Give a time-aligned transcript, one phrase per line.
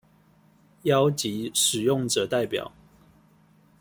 [0.81, 2.71] 邀集使用者代表